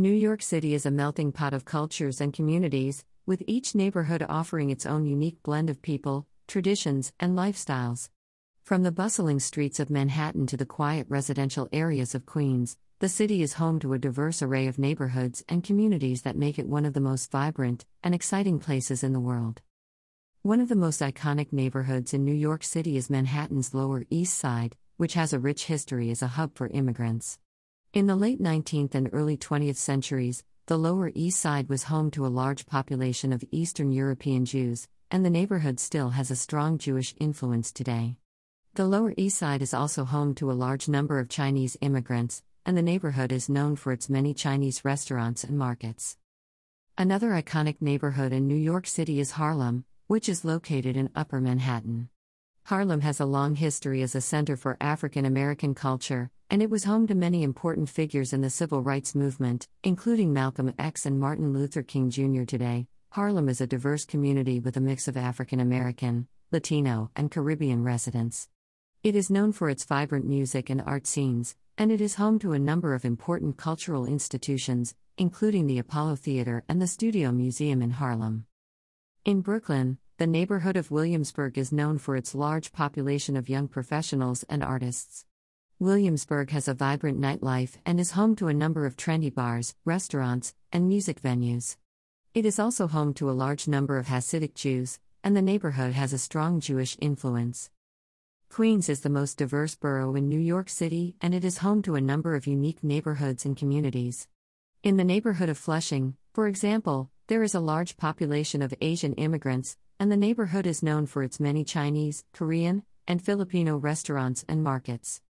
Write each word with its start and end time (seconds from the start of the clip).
New 0.00 0.14
York 0.14 0.40
City 0.40 0.72
is 0.72 0.86
a 0.86 0.90
melting 0.90 1.30
pot 1.30 1.52
of 1.52 1.66
cultures 1.66 2.22
and 2.22 2.32
communities, 2.32 3.04
with 3.26 3.42
each 3.46 3.74
neighborhood 3.74 4.24
offering 4.26 4.70
its 4.70 4.86
own 4.86 5.04
unique 5.04 5.42
blend 5.42 5.68
of 5.68 5.82
people, 5.82 6.26
traditions, 6.48 7.12
and 7.20 7.36
lifestyles. 7.36 8.08
From 8.62 8.82
the 8.82 8.92
bustling 8.92 9.40
streets 9.40 9.78
of 9.78 9.90
Manhattan 9.90 10.46
to 10.46 10.56
the 10.56 10.64
quiet 10.64 11.06
residential 11.10 11.68
areas 11.70 12.14
of 12.14 12.24
Queens, 12.24 12.78
the 13.00 13.10
city 13.10 13.42
is 13.42 13.54
home 13.54 13.78
to 13.80 13.92
a 13.92 13.98
diverse 13.98 14.40
array 14.40 14.66
of 14.68 14.78
neighborhoods 14.78 15.44
and 15.50 15.62
communities 15.62 16.22
that 16.22 16.34
make 16.34 16.58
it 16.58 16.66
one 16.66 16.86
of 16.86 16.94
the 16.94 17.00
most 17.00 17.30
vibrant 17.30 17.84
and 18.02 18.14
exciting 18.14 18.58
places 18.58 19.04
in 19.04 19.12
the 19.12 19.20
world. 19.20 19.60
One 20.40 20.62
of 20.62 20.70
the 20.70 20.76
most 20.76 21.02
iconic 21.02 21.52
neighborhoods 21.52 22.14
in 22.14 22.24
New 22.24 22.32
York 22.32 22.64
City 22.64 22.96
is 22.96 23.10
Manhattan's 23.10 23.74
Lower 23.74 24.06
East 24.08 24.38
Side, 24.38 24.76
which 24.96 25.12
has 25.12 25.34
a 25.34 25.38
rich 25.38 25.66
history 25.66 26.10
as 26.10 26.22
a 26.22 26.28
hub 26.38 26.54
for 26.54 26.68
immigrants. 26.68 27.38
In 27.92 28.06
the 28.06 28.14
late 28.14 28.40
19th 28.40 28.94
and 28.94 29.10
early 29.12 29.36
20th 29.36 29.74
centuries, 29.74 30.44
the 30.66 30.78
Lower 30.78 31.10
East 31.12 31.40
Side 31.40 31.68
was 31.68 31.82
home 31.82 32.12
to 32.12 32.24
a 32.24 32.28
large 32.28 32.64
population 32.64 33.32
of 33.32 33.42
Eastern 33.50 33.90
European 33.90 34.44
Jews, 34.44 34.86
and 35.10 35.24
the 35.24 35.30
neighborhood 35.30 35.80
still 35.80 36.10
has 36.10 36.30
a 36.30 36.36
strong 36.36 36.78
Jewish 36.78 37.16
influence 37.18 37.72
today. 37.72 38.14
The 38.74 38.86
Lower 38.86 39.12
East 39.16 39.38
Side 39.38 39.60
is 39.60 39.74
also 39.74 40.04
home 40.04 40.36
to 40.36 40.52
a 40.52 40.60
large 40.66 40.88
number 40.88 41.18
of 41.18 41.28
Chinese 41.28 41.76
immigrants, 41.80 42.44
and 42.64 42.76
the 42.76 42.82
neighborhood 42.82 43.32
is 43.32 43.48
known 43.48 43.74
for 43.74 43.90
its 43.90 44.08
many 44.08 44.34
Chinese 44.34 44.84
restaurants 44.84 45.42
and 45.42 45.58
markets. 45.58 46.16
Another 46.96 47.30
iconic 47.30 47.82
neighborhood 47.82 48.32
in 48.32 48.46
New 48.46 48.54
York 48.54 48.86
City 48.86 49.18
is 49.18 49.32
Harlem, 49.32 49.84
which 50.06 50.28
is 50.28 50.44
located 50.44 50.96
in 50.96 51.10
Upper 51.16 51.40
Manhattan. 51.40 52.08
Harlem 52.66 53.00
has 53.00 53.18
a 53.18 53.26
long 53.26 53.56
history 53.56 54.00
as 54.00 54.14
a 54.14 54.20
center 54.20 54.56
for 54.56 54.76
African 54.80 55.24
American 55.24 55.74
culture, 55.74 56.30
and 56.50 56.60
it 56.60 56.68
was 56.68 56.82
home 56.82 57.06
to 57.06 57.14
many 57.14 57.44
important 57.44 57.88
figures 57.88 58.32
in 58.32 58.40
the 58.40 58.50
civil 58.50 58.82
rights 58.82 59.14
movement, 59.14 59.68
including 59.84 60.32
Malcolm 60.32 60.74
X 60.78 61.06
and 61.06 61.20
Martin 61.20 61.52
Luther 61.52 61.82
King 61.82 62.10
Jr. 62.10 62.42
Today, 62.42 62.88
Harlem 63.10 63.48
is 63.48 63.60
a 63.60 63.68
diverse 63.68 64.04
community 64.04 64.58
with 64.58 64.76
a 64.76 64.80
mix 64.80 65.06
of 65.06 65.16
African 65.16 65.60
American, 65.60 66.26
Latino, 66.50 67.10
and 67.14 67.30
Caribbean 67.30 67.84
residents. 67.84 68.48
It 69.04 69.14
is 69.14 69.30
known 69.30 69.52
for 69.52 69.70
its 69.70 69.84
vibrant 69.84 70.26
music 70.26 70.68
and 70.68 70.82
art 70.82 71.06
scenes, 71.06 71.54
and 71.78 71.92
it 71.92 72.00
is 72.00 72.16
home 72.16 72.40
to 72.40 72.52
a 72.52 72.58
number 72.58 72.94
of 72.94 73.04
important 73.04 73.56
cultural 73.56 74.04
institutions, 74.04 74.96
including 75.16 75.68
the 75.68 75.78
Apollo 75.78 76.16
Theater 76.16 76.64
and 76.68 76.82
the 76.82 76.88
Studio 76.88 77.30
Museum 77.30 77.80
in 77.80 77.92
Harlem. 77.92 78.46
In 79.24 79.40
Brooklyn, 79.40 79.98
the 80.18 80.26
neighborhood 80.26 80.76
of 80.76 80.90
Williamsburg 80.90 81.56
is 81.56 81.70
known 81.70 81.96
for 81.98 82.16
its 82.16 82.34
large 82.34 82.72
population 82.72 83.36
of 83.36 83.48
young 83.48 83.68
professionals 83.68 84.44
and 84.48 84.64
artists. 84.64 85.24
Williamsburg 85.82 86.50
has 86.50 86.68
a 86.68 86.74
vibrant 86.74 87.18
nightlife 87.18 87.78
and 87.86 87.98
is 87.98 88.10
home 88.10 88.36
to 88.36 88.48
a 88.48 88.52
number 88.52 88.84
of 88.84 88.98
trendy 88.98 89.34
bars, 89.34 89.74
restaurants, 89.86 90.54
and 90.70 90.86
music 90.86 91.22
venues. 91.22 91.78
It 92.34 92.44
is 92.44 92.58
also 92.58 92.86
home 92.86 93.14
to 93.14 93.30
a 93.30 93.32
large 93.32 93.66
number 93.66 93.96
of 93.96 94.08
Hasidic 94.08 94.54
Jews, 94.54 94.98
and 95.24 95.34
the 95.34 95.40
neighborhood 95.40 95.94
has 95.94 96.12
a 96.12 96.18
strong 96.18 96.60
Jewish 96.60 96.98
influence. 97.00 97.70
Queens 98.50 98.90
is 98.90 99.00
the 99.00 99.08
most 99.08 99.38
diverse 99.38 99.74
borough 99.74 100.14
in 100.14 100.28
New 100.28 100.38
York 100.38 100.68
City, 100.68 101.16
and 101.18 101.34
it 101.34 101.46
is 101.46 101.58
home 101.58 101.80
to 101.80 101.94
a 101.94 102.00
number 102.02 102.34
of 102.34 102.46
unique 102.46 102.84
neighborhoods 102.84 103.46
and 103.46 103.56
communities. 103.56 104.28
In 104.82 104.98
the 104.98 105.02
neighborhood 105.02 105.48
of 105.48 105.56
Flushing, 105.56 106.14
for 106.34 106.46
example, 106.46 107.08
there 107.28 107.42
is 107.42 107.54
a 107.54 107.60
large 107.60 107.96
population 107.96 108.60
of 108.60 108.74
Asian 108.82 109.14
immigrants, 109.14 109.78
and 109.98 110.12
the 110.12 110.18
neighborhood 110.18 110.66
is 110.66 110.82
known 110.82 111.06
for 111.06 111.22
its 111.22 111.40
many 111.40 111.64
Chinese, 111.64 112.26
Korean, 112.34 112.82
and 113.08 113.22
Filipino 113.22 113.78
restaurants 113.78 114.44
and 114.46 114.62
markets. 114.62 115.22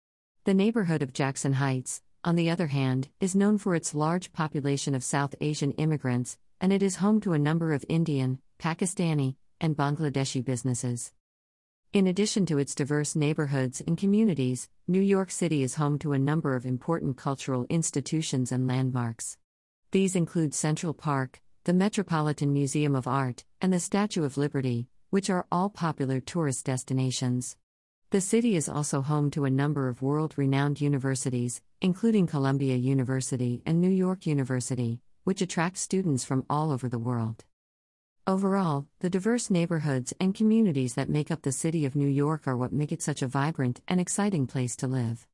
The 0.45 0.53
neighborhood 0.53 1.01
of 1.01 1.11
Jackson 1.11 1.53
Heights, 1.53 2.01
on 2.23 2.37
the 2.37 2.49
other 2.49 2.67
hand, 2.67 3.09
is 3.19 3.35
known 3.35 3.57
for 3.57 3.75
its 3.75 3.93
large 3.93 4.31
population 4.31 4.95
of 4.95 5.03
South 5.03 5.35
Asian 5.41 5.73
immigrants, 5.73 6.37
and 6.61 6.71
it 6.71 6.81
is 6.81 6.95
home 6.95 7.19
to 7.21 7.33
a 7.33 7.39
number 7.39 7.73
of 7.73 7.83
Indian, 7.89 8.39
Pakistani, 8.57 9.35
and 9.59 9.75
Bangladeshi 9.75 10.43
businesses. 10.43 11.11
In 11.91 12.07
addition 12.07 12.45
to 12.45 12.57
its 12.57 12.73
diverse 12.73 13.17
neighborhoods 13.17 13.81
and 13.85 13.97
communities, 13.97 14.69
New 14.87 15.01
York 15.01 15.29
City 15.29 15.61
is 15.61 15.75
home 15.75 15.99
to 15.99 16.13
a 16.13 16.19
number 16.19 16.55
of 16.55 16.65
important 16.65 17.17
cultural 17.17 17.65
institutions 17.69 18.51
and 18.53 18.65
landmarks. 18.65 19.37
These 19.91 20.15
include 20.15 20.53
Central 20.53 20.93
Park, 20.93 21.41
the 21.65 21.73
Metropolitan 21.73 22.53
Museum 22.53 22.95
of 22.95 23.07
Art, 23.07 23.43
and 23.59 23.73
the 23.73 23.79
Statue 23.79 24.23
of 24.23 24.37
Liberty, 24.37 24.87
which 25.09 25.29
are 25.29 25.47
all 25.51 25.69
popular 25.69 26.21
tourist 26.21 26.65
destinations. 26.65 27.57
The 28.11 28.21
city 28.21 28.55
is 28.55 28.67
also 28.67 29.03
home 29.03 29.29
to 29.31 29.45
a 29.45 29.51
number 29.51 29.87
of 29.87 30.01
world 30.01 30.33
renowned 30.35 30.81
universities, 30.81 31.61
including 31.79 32.25
Columbia 32.25 32.75
University 32.75 33.61
and 33.67 33.79
New 33.79 33.91
York 33.91 34.25
University, 34.25 34.99
which 35.25 35.43
attract 35.43 35.77
students 35.77 36.25
from 36.25 36.43
all 36.49 36.71
over 36.71 36.89
the 36.89 36.97
world. 36.97 37.45
Overall, 38.25 38.87
the 39.01 39.11
diverse 39.11 39.51
neighborhoods 39.51 40.11
and 40.19 40.33
communities 40.33 40.95
that 40.95 41.07
make 41.07 41.29
up 41.29 41.43
the 41.43 41.51
city 41.51 41.85
of 41.85 41.95
New 41.95 42.07
York 42.07 42.47
are 42.47 42.57
what 42.57 42.73
make 42.73 42.91
it 42.91 43.03
such 43.03 43.21
a 43.21 43.27
vibrant 43.27 43.79
and 43.87 44.01
exciting 44.01 44.47
place 44.47 44.75
to 44.77 44.87
live. 44.87 45.27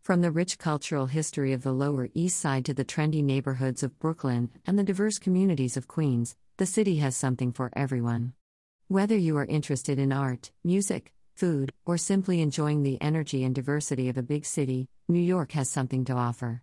From 0.00 0.20
the 0.20 0.30
rich 0.30 0.56
cultural 0.56 1.06
history 1.06 1.52
of 1.52 1.64
the 1.64 1.72
Lower 1.72 2.10
East 2.14 2.38
Side 2.38 2.64
to 2.66 2.74
the 2.74 2.84
trendy 2.84 3.24
neighborhoods 3.24 3.82
of 3.82 3.98
Brooklyn 3.98 4.50
and 4.64 4.78
the 4.78 4.84
diverse 4.84 5.18
communities 5.18 5.76
of 5.76 5.88
Queens, 5.88 6.36
the 6.58 6.66
city 6.66 6.98
has 6.98 7.16
something 7.16 7.50
for 7.50 7.72
everyone. 7.74 8.34
Whether 8.86 9.16
you 9.16 9.36
are 9.36 9.46
interested 9.46 9.98
in 9.98 10.12
art, 10.12 10.52
music, 10.62 11.12
food, 11.40 11.72
or 11.86 11.96
simply 11.96 12.42
enjoying 12.42 12.82
the 12.82 13.00
energy 13.00 13.42
and 13.44 13.54
diversity 13.54 14.10
of 14.10 14.18
a 14.18 14.22
big 14.22 14.44
city, 14.44 14.86
New 15.08 15.26
York 15.34 15.52
has 15.52 15.70
something 15.70 16.04
to 16.04 16.12
offer. 16.12 16.62